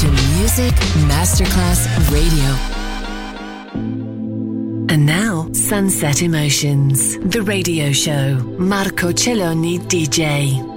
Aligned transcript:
to 0.00 0.10
Music 0.36 0.74
Masterclass 1.08 1.86
Radio. 2.12 2.76
And 4.92 5.06
now, 5.06 5.48
Sunset 5.52 6.20
Emotions, 6.20 7.16
the 7.18 7.40
radio 7.40 7.92
show. 7.92 8.34
Marco 8.58 9.10
Celloni 9.10 9.78
DJ. 9.78 10.75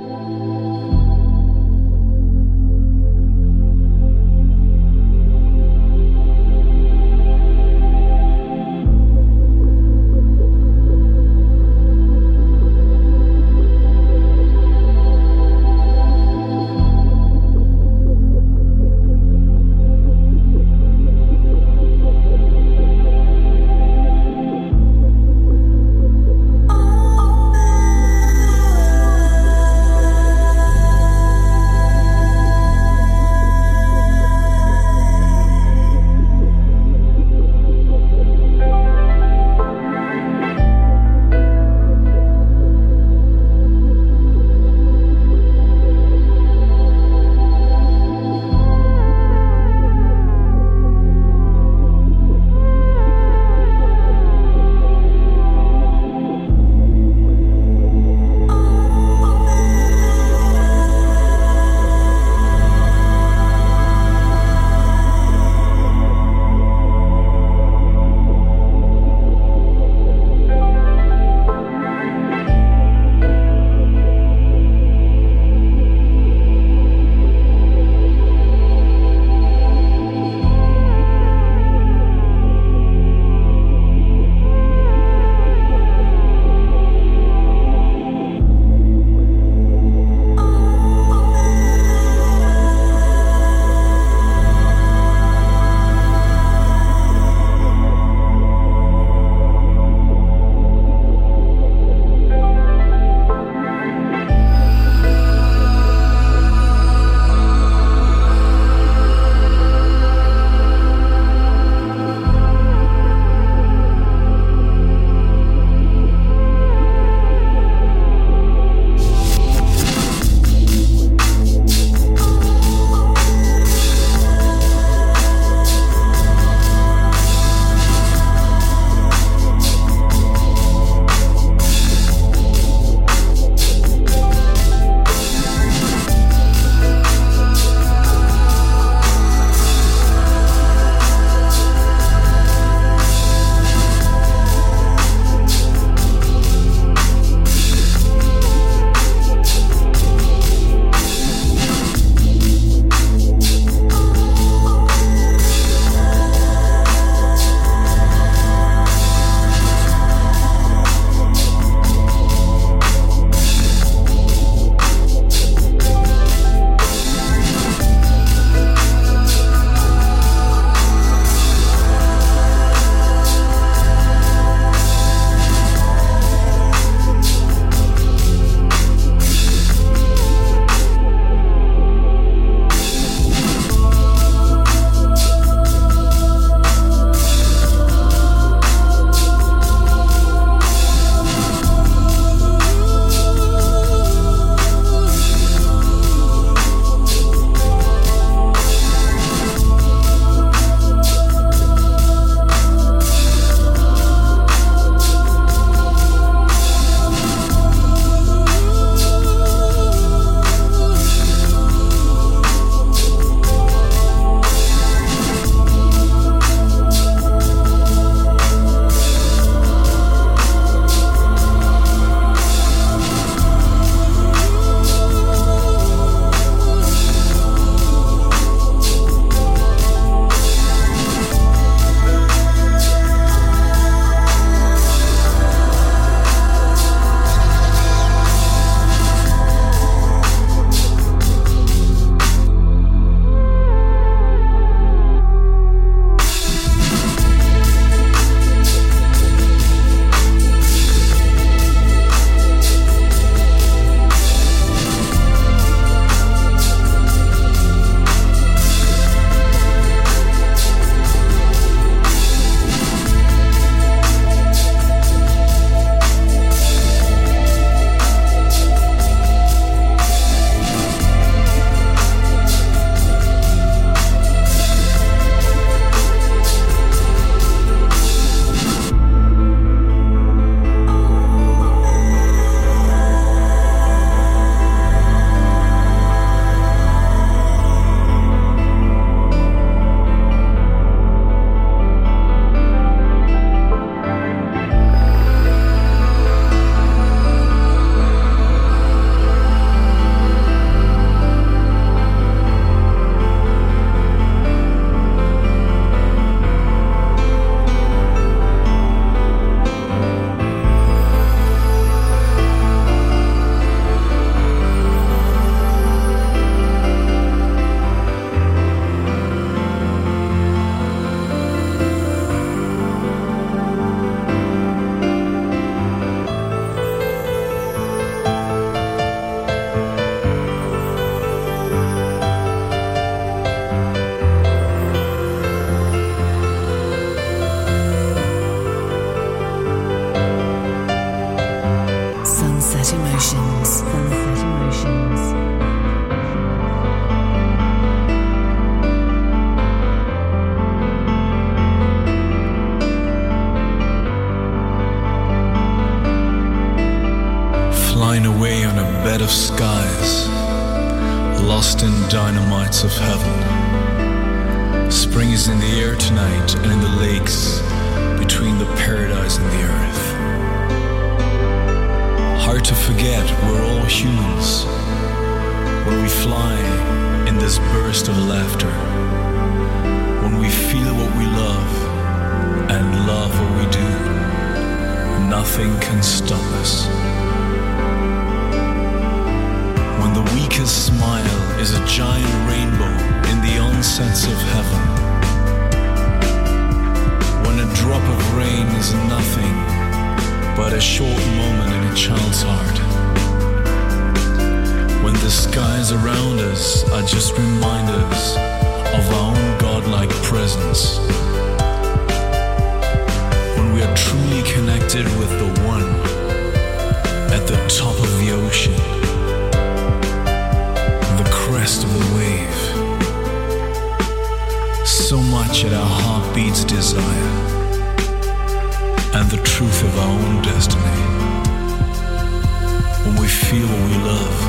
Feel 433.50 433.68
what 433.68 433.84
we 433.90 433.98
love 434.06 434.40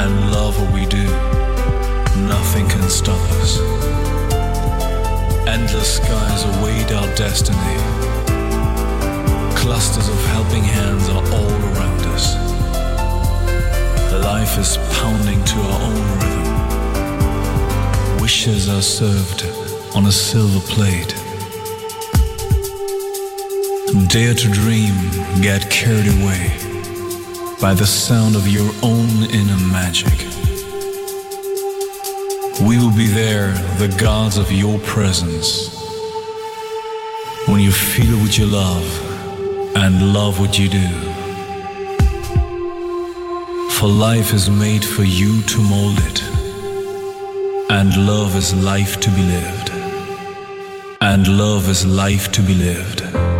and 0.00 0.32
love 0.32 0.60
what 0.60 0.72
we 0.74 0.84
do, 0.86 1.06
nothing 2.26 2.66
can 2.68 2.90
stop 2.90 3.20
us. 3.40 3.60
Endless 5.46 5.96
skies 5.98 6.44
await 6.56 6.90
our 6.90 7.06
destiny. 7.14 7.76
Clusters 9.54 10.08
of 10.08 10.24
helping 10.34 10.64
hands 10.64 11.08
are 11.08 11.24
all 11.36 11.52
around 11.70 12.04
us. 12.16 12.34
Life 14.24 14.58
is 14.58 14.76
pounding 14.96 15.44
to 15.44 15.60
our 15.60 15.80
own 15.92 16.02
rhythm. 16.18 16.46
Wishes 18.20 18.68
are 18.68 18.82
served 18.82 19.46
on 19.94 20.06
a 20.06 20.12
silver 20.12 20.66
plate. 20.66 21.14
Dare 24.08 24.34
to 24.34 24.48
dream, 24.50 24.94
get 25.40 25.70
carried 25.70 26.08
away 26.20 26.71
by 27.62 27.74
the 27.74 27.86
sound 27.86 28.34
of 28.34 28.48
your 28.48 28.68
own 28.82 29.22
inner 29.30 29.60
magic. 29.70 30.18
We 32.66 32.76
will 32.76 32.90
be 32.90 33.06
there, 33.06 33.52
the 33.78 33.94
gods 34.00 34.36
of 34.36 34.50
your 34.50 34.80
presence. 34.80 35.72
When 37.46 37.60
you 37.60 37.70
feel 37.70 38.18
what 38.18 38.36
you 38.36 38.46
love 38.46 38.88
and 39.76 40.12
love 40.12 40.40
what 40.40 40.58
you 40.58 40.68
do. 40.68 40.88
For 43.76 43.86
life 43.86 44.34
is 44.34 44.50
made 44.50 44.84
for 44.84 45.04
you 45.04 45.42
to 45.42 45.60
mold 45.60 45.98
it. 46.10 46.20
And 47.70 47.90
love 48.08 48.34
is 48.34 48.52
life 48.52 48.98
to 49.02 49.10
be 49.10 49.22
lived. 49.22 49.70
And 51.00 51.38
love 51.38 51.68
is 51.68 51.86
life 51.86 52.32
to 52.32 52.42
be 52.42 52.54
lived. 52.54 53.31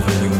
You. 0.00 0.30
knew 0.30 0.39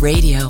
Radio. 0.00 0.49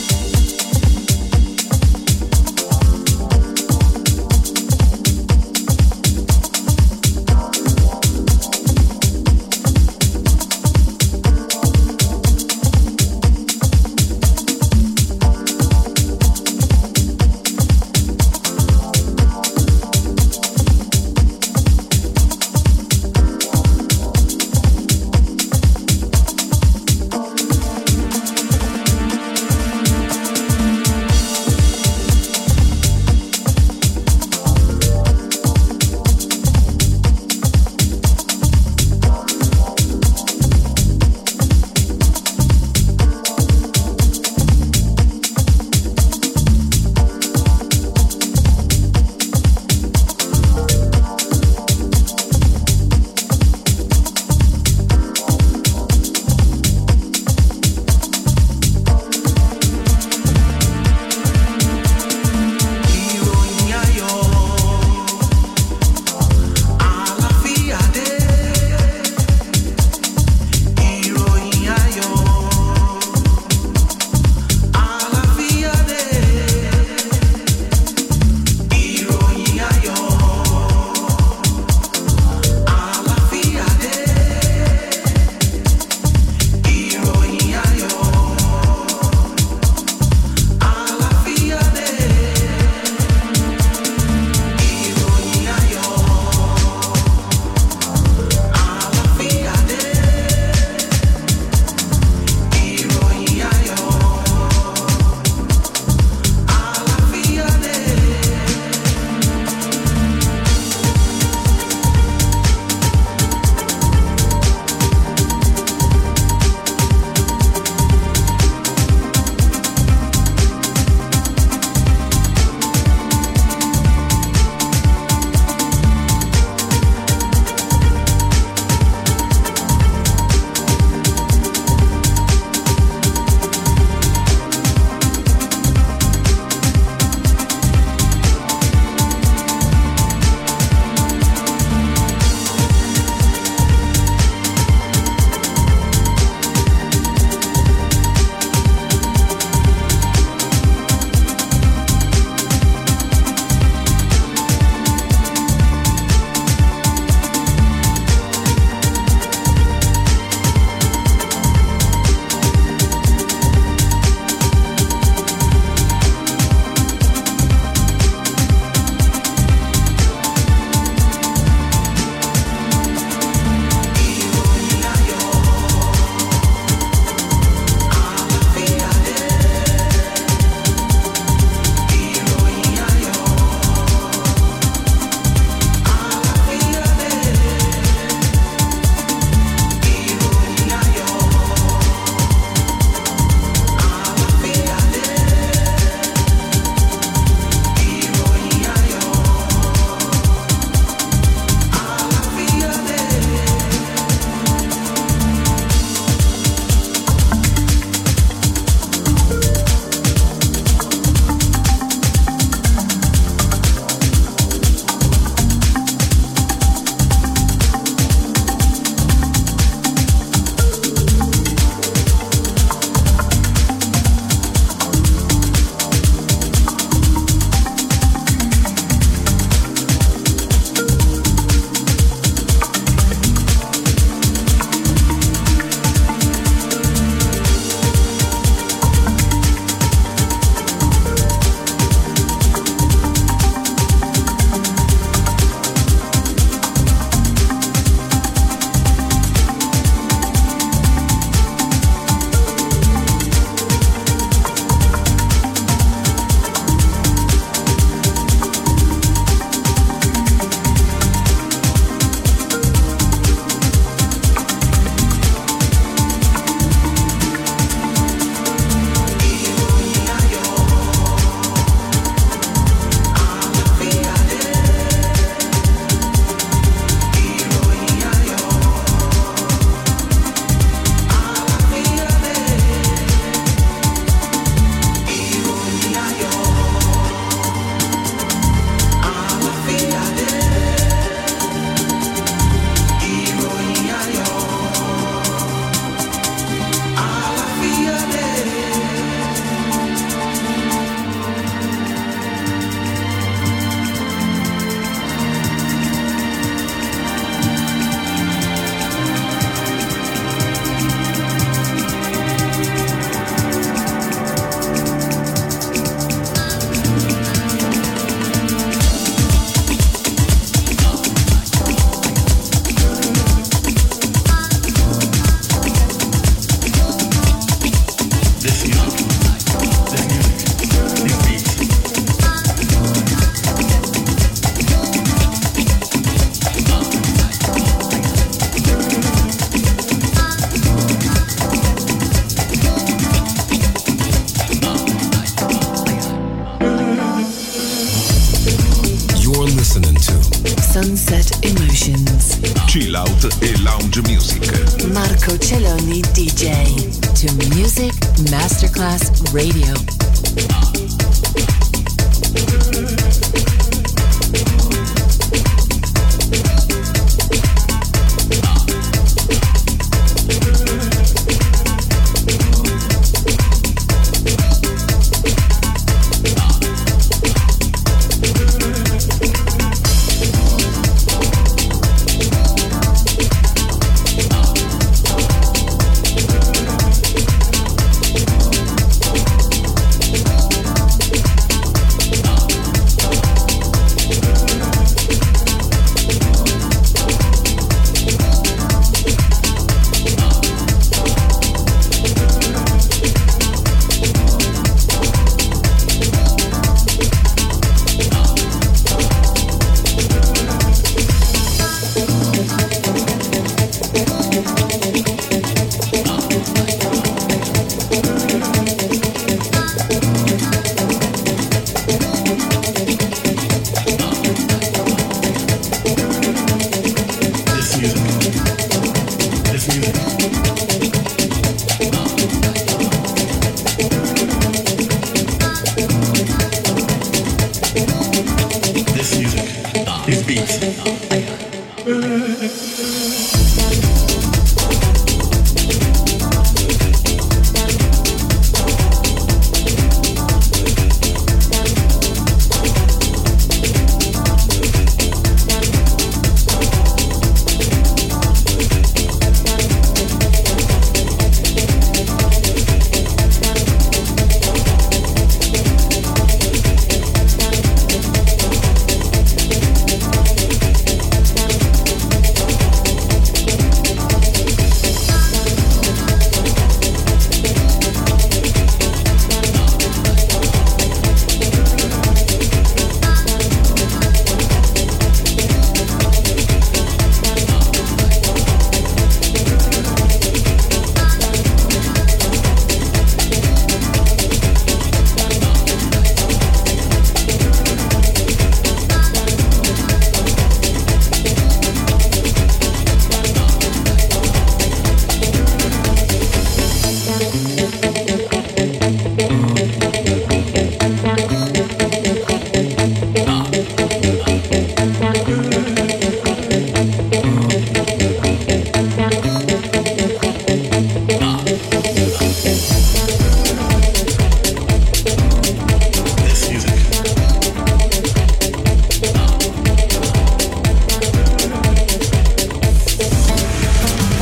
Radio. 359.33 359.90